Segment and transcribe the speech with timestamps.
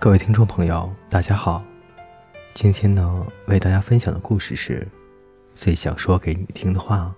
[0.00, 1.60] 各位听众朋友，大家好。
[2.54, 4.86] 今天呢，为大家分享的故事是：
[5.56, 7.12] 最想说给你听的话，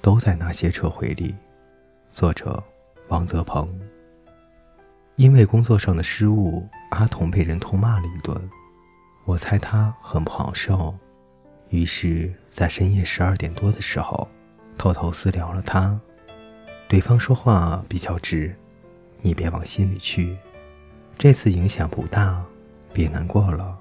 [0.00, 1.34] 都在那些撤回里。
[2.12, 2.64] 作者：
[3.08, 3.68] 王泽鹏。
[5.16, 8.50] 因为工作上的失误，阿童被人痛骂了一顿。
[9.26, 10.94] 我猜他很不好受，
[11.68, 14.26] 于是，在深夜十二点多的时候，
[14.78, 16.00] 偷偷私聊了他。
[16.88, 18.56] 对方说话比较直，
[19.20, 20.34] 你别往心里去。
[21.16, 22.44] 这次影响不大，
[22.92, 23.78] 别难过了。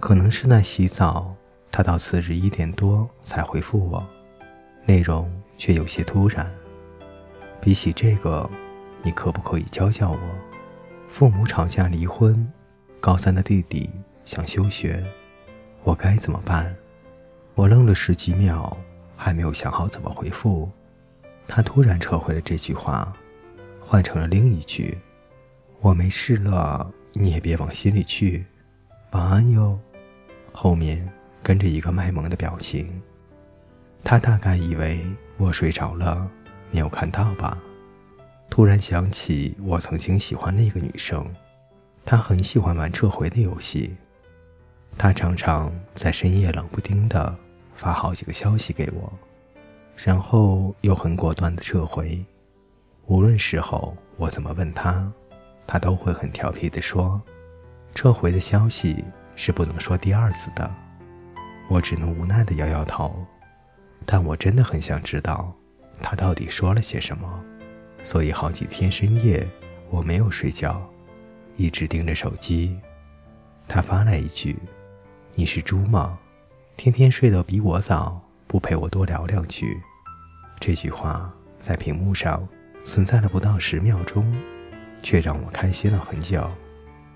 [0.00, 1.34] 可能是在洗澡，
[1.70, 4.06] 他到次日一点多才回复我，
[4.84, 6.50] 内容却有些突然。
[7.60, 8.48] 比起这个，
[9.02, 10.18] 你可不可以教教我？
[11.08, 12.50] 父母吵架离婚，
[13.00, 13.88] 高三的弟弟
[14.24, 15.04] 想休学，
[15.84, 16.74] 我该怎么办？
[17.54, 18.76] 我愣了十几秒，
[19.16, 20.68] 还没有想好怎么回复。
[21.46, 23.12] 他突然撤回了这句话，
[23.80, 24.98] 换成了另一句。
[25.84, 28.46] 我没事了，你也别往心里去。
[29.10, 29.78] 晚安哟。
[30.50, 31.06] 后面
[31.42, 33.02] 跟着一个卖萌的表情。
[34.02, 35.04] 他大概以为
[35.36, 36.26] 我睡着了，
[36.70, 37.58] 没有看到吧？
[38.48, 41.30] 突然想起我曾经喜欢那个女生，
[42.02, 43.94] 她很喜欢玩撤回的游戏。
[44.96, 47.36] 她常常在深夜冷不丁的
[47.74, 49.12] 发好几个消息给我，
[49.96, 52.24] 然后又很果断的撤回。
[53.04, 55.12] 无论时候我怎么问她。
[55.66, 57.20] 他都会很调皮地说
[57.94, 59.04] ：“撤回的消息
[59.36, 60.70] 是不能说第二次的。”
[61.68, 63.24] 我只能无奈地摇摇头。
[64.06, 65.54] 但我真的很想知道
[65.98, 67.42] 他到底说了些什么，
[68.02, 69.48] 所以好几天深夜
[69.88, 70.86] 我没有睡觉，
[71.56, 72.78] 一直盯着手机。
[73.66, 74.58] 他发来一句
[75.34, 76.18] ：“你是猪吗？
[76.76, 79.80] 天天睡得比我早，不陪我多聊两句。”
[80.60, 82.46] 这句话在屏幕上
[82.84, 84.30] 存在了不到十秒钟。
[85.04, 86.50] 却让我开心了很久，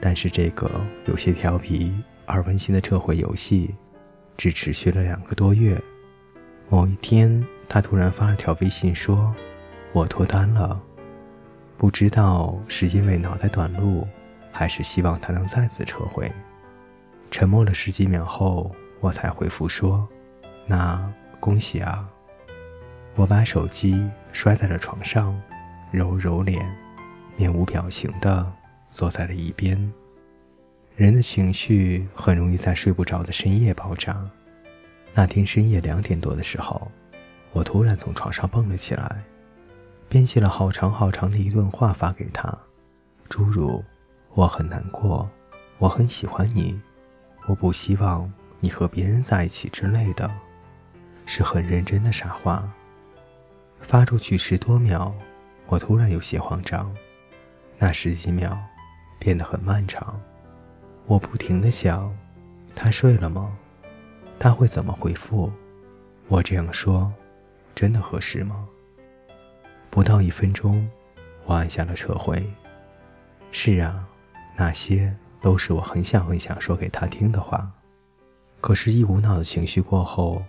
[0.00, 0.70] 但是这个
[1.04, 3.74] 有些调皮而温馨的撤回游戏，
[4.38, 5.78] 只持续了两个多月。
[6.70, 9.32] 某一天，他突然发了条微信说
[9.92, 10.80] ：“我脱单了。”
[11.76, 14.08] 不知道是因为脑袋短路，
[14.50, 16.32] 还是希望他能再次撤回。
[17.30, 20.08] 沉默了十几秒后，我才回复说
[20.66, 20.98] ：“那
[21.38, 22.08] 恭喜啊！”
[23.14, 25.38] 我把手机摔在了床上，
[25.92, 26.66] 揉揉脸。
[27.36, 28.52] 面无表情地
[28.90, 29.92] 坐在了一边。
[30.96, 34.24] 人的情绪很容易在睡不着的深夜爆炸。
[35.12, 36.90] 那天深夜两点多的时候，
[37.52, 39.22] 我突然从床上蹦了起来，
[40.08, 42.56] 编写了好长好长的一段话发给他，
[43.28, 43.82] 诸如
[44.34, 45.28] “我很难过，
[45.78, 46.80] 我很喜欢你，
[47.46, 50.30] 我不希望你和别人在一起”之类的，
[51.26, 52.68] 是很认真的傻话。
[53.80, 55.12] 发出去十多秒，
[55.66, 56.94] 我突然有些慌张。
[57.78, 58.58] 那十几秒
[59.18, 60.20] 变得很漫长，
[61.06, 62.14] 我不停的想，
[62.74, 63.56] 他睡了吗？
[64.38, 65.52] 他会怎么回复？
[66.28, 67.12] 我这样说，
[67.74, 68.66] 真的合适吗？
[69.90, 70.88] 不到一分钟，
[71.44, 72.44] 我按下了撤回。
[73.50, 74.06] 是啊，
[74.56, 77.70] 那些都是我很想很想说给他听的话。
[78.60, 80.42] 可是，一股脑的情绪过后，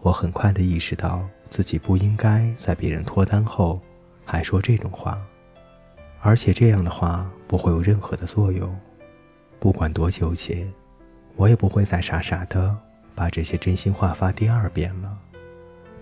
[0.00, 3.80] 我很快的意识到自己不应该在别人脱单后
[4.24, 5.20] 还说这种话。
[6.26, 8.76] 而且这样的话不会有任何的作用，
[9.60, 10.66] 不管多纠结，
[11.36, 12.76] 我也不会再傻傻的
[13.14, 15.18] 把这些真心话发第二遍了。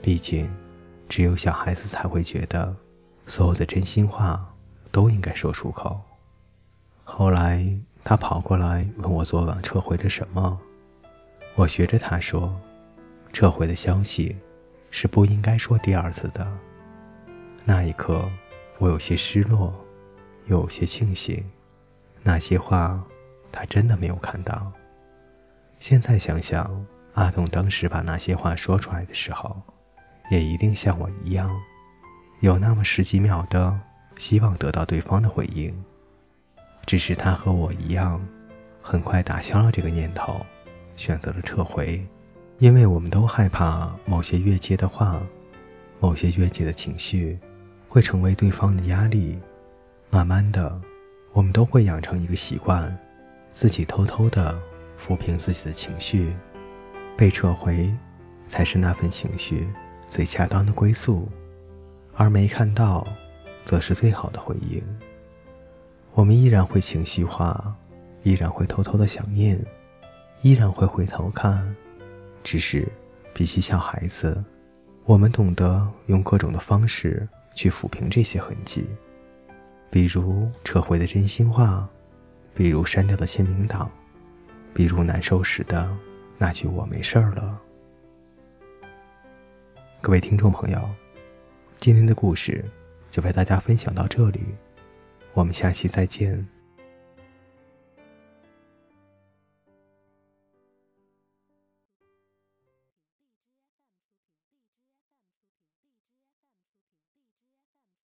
[0.01, 0.51] 毕竟，
[1.11, 2.75] 只有小孩子才会觉得，
[3.27, 4.51] 所有的真心话
[4.91, 6.01] 都应该说出口。
[7.05, 7.63] 后来
[8.03, 10.59] 他跑过来问我昨晚撤回了什么，
[11.55, 12.59] 我学着他说，
[13.31, 14.35] 撤回的消息
[14.91, 16.51] 是不应该说第二次的。
[17.67, 18.27] 那一刻，
[18.79, 19.84] 我有些失落。
[20.47, 21.45] 有些庆幸，
[22.23, 23.03] 那些话
[23.51, 24.73] 他真的没有看到。
[25.79, 29.61] 现在想想，阿童当时把那些话说出来的时候，
[30.31, 31.51] 也一定像我一样，
[32.41, 33.79] 有那么十几秒的
[34.17, 35.75] 希望得到对方的回应。
[36.87, 38.23] 只是他和我一样，
[38.83, 40.45] 很快打消了这个念头，
[40.97, 42.07] 选择了撤回，
[42.59, 45.23] 因为我们都害怕某些越界的话，
[46.01, 47.39] 某些越界的情绪，
[47.89, 49.39] 会成为对方的压力。
[50.15, 50.81] 慢慢的，
[51.33, 52.97] 我们都会养成一个习惯，
[53.53, 54.57] 自己偷偷的
[54.97, 56.33] 抚平自己的情绪，
[57.17, 57.93] 被撤回，
[58.47, 59.69] 才是那份情绪
[60.07, 61.29] 最恰当的归宿，
[62.15, 63.05] 而没看到，
[63.65, 64.81] 则是最好的回应。
[66.13, 67.75] 我们依然会情绪化，
[68.23, 69.61] 依然会偷偷的想念，
[70.43, 71.75] 依然会回头看，
[72.45, 72.87] 只是
[73.33, 74.45] 比起小孩子，
[75.07, 78.87] 我们懂得用各种的方式去抚平这些痕迹，
[79.95, 81.89] 比如撤回的真心话。
[82.53, 83.89] 比如删掉的签名档，
[84.73, 85.89] 比如难受时的
[86.37, 87.61] 那句“我没事儿了”。
[90.01, 90.81] 各位听众朋友，
[91.77, 92.65] 今天的故事
[93.09, 94.41] 就为大家分享到这里，
[95.33, 96.45] 我们下期再见。